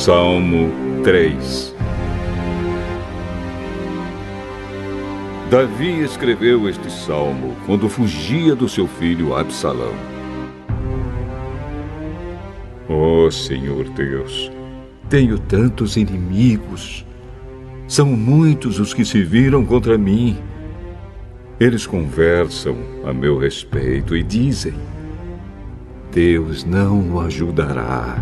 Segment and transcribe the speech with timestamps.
[0.00, 0.70] Salmo
[1.04, 1.74] 3
[5.50, 9.92] Davi escreveu este salmo quando fugia do seu filho Absalão.
[12.88, 14.50] Oh Senhor Deus,
[15.10, 17.04] tenho tantos inimigos.
[17.86, 20.38] São muitos os que se viram contra mim.
[21.60, 22.74] Eles conversam
[23.04, 24.72] a meu respeito e dizem:
[26.10, 28.16] Deus não o ajudará.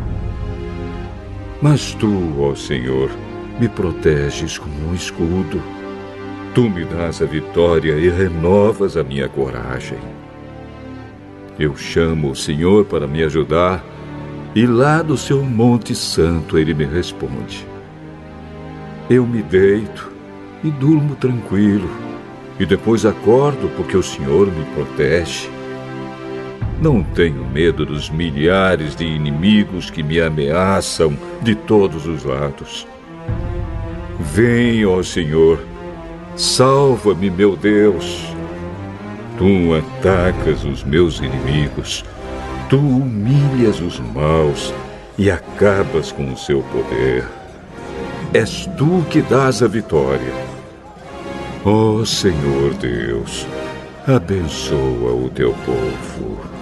[1.61, 3.11] Mas tu, ó Senhor,
[3.59, 5.61] me proteges como um escudo.
[6.55, 9.99] Tu me dás a vitória e renovas a minha coragem.
[11.59, 13.85] Eu chamo o Senhor para me ajudar,
[14.55, 17.67] e lá do seu Monte Santo ele me responde.
[19.11, 20.13] Eu me deito
[20.63, 21.91] e durmo tranquilo,
[22.61, 25.51] e depois acordo porque o Senhor me protege.
[26.81, 32.87] Não tenho medo dos milhares de inimigos que me ameaçam de todos os lados.
[34.21, 35.59] Vem, ó Senhor,
[36.37, 38.33] salva-me, meu Deus.
[39.37, 42.05] Tu atacas os meus inimigos,
[42.71, 44.73] tu humilhas os maus
[45.17, 47.25] e acabas com o seu poder.
[48.33, 50.33] És tu que dás a vitória.
[51.65, 53.47] Ó Senhor Deus,
[54.07, 56.58] abençoa o teu povo.